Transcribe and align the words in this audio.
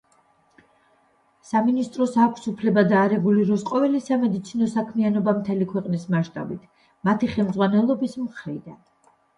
სამინისტროს 1.49 2.15
აქვს 2.23 2.49
უფლება 2.53 2.85
დაარეგულიროს 2.93 3.67
ყოველი 3.69 4.03
სამედიცინო 4.09 4.73
საქმიანობა 4.75 5.39
მთელი 5.43 5.69
ქვეყნის 5.77 6.11
მასშტაბით, 6.17 6.69
მათი 7.11 7.35
ხელმძღვანელობის 7.37 8.23
მხრიდან. 8.29 8.85